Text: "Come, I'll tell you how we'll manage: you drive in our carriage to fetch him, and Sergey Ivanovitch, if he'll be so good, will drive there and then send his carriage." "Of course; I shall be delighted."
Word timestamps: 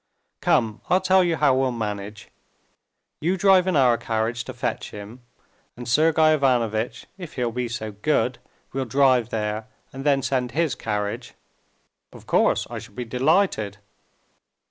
"Come, 0.41 0.81
I'll 0.89 0.99
tell 0.99 1.23
you 1.23 1.35
how 1.35 1.55
we'll 1.55 1.71
manage: 1.71 2.29
you 3.19 3.37
drive 3.37 3.67
in 3.67 3.75
our 3.75 3.99
carriage 3.99 4.43
to 4.45 4.51
fetch 4.55 4.89
him, 4.89 5.21
and 5.77 5.87
Sergey 5.87 6.33
Ivanovitch, 6.33 7.05
if 7.19 7.33
he'll 7.35 7.51
be 7.51 7.67
so 7.67 7.91
good, 7.91 8.39
will 8.73 8.85
drive 8.85 9.29
there 9.29 9.67
and 9.93 10.03
then 10.03 10.23
send 10.23 10.53
his 10.53 10.73
carriage." 10.73 11.35
"Of 12.11 12.25
course; 12.25 12.65
I 12.67 12.79
shall 12.79 12.95
be 12.95 13.05
delighted." 13.05 13.77